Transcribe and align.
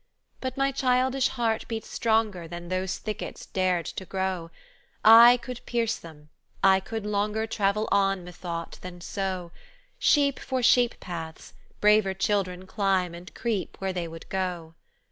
"But 0.39 0.57
my 0.57 0.71
childish 0.71 1.27
heart 1.27 1.67
beat 1.67 1.85
stronger 1.85 2.47
Than 2.47 2.69
those 2.69 2.97
thickets 2.97 3.45
dared 3.45 3.85
to 3.85 4.03
grow: 4.03 4.49
I 5.05 5.37
could 5.37 5.63
pierce 5.67 5.95
them! 5.97 6.29
I 6.63 6.79
could 6.79 7.05
longer 7.05 7.45
Travel 7.45 7.87
on, 7.91 8.23
methought, 8.23 8.79
than 8.81 8.99
so. 9.01 9.51
Sheep 9.99 10.39
for 10.39 10.63
sheep 10.63 10.99
paths! 10.99 11.53
braver 11.81 12.15
children 12.15 12.65
climb 12.65 13.13
and 13.13 13.31
creep 13.35 13.77
where 13.79 13.93
they 13.93 14.07
would 14.07 14.27
go. 14.29 14.73